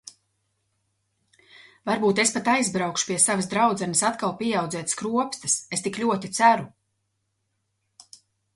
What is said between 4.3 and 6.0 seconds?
pieaudzēt skropstas... Es